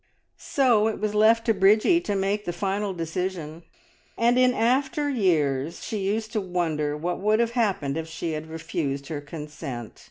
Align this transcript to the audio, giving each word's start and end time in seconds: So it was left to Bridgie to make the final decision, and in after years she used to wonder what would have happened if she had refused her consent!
So 0.39 0.87
it 0.87 0.99
was 0.99 1.13
left 1.13 1.45
to 1.45 1.53
Bridgie 1.53 2.01
to 2.01 2.15
make 2.15 2.45
the 2.45 2.53
final 2.53 2.91
decision, 2.91 3.61
and 4.17 4.35
in 4.39 4.51
after 4.51 5.07
years 5.11 5.83
she 5.85 5.99
used 5.99 6.31
to 6.33 6.41
wonder 6.41 6.97
what 6.97 7.19
would 7.19 7.39
have 7.39 7.51
happened 7.51 7.97
if 7.97 8.07
she 8.07 8.31
had 8.31 8.49
refused 8.49 9.09
her 9.09 9.21
consent! 9.21 9.99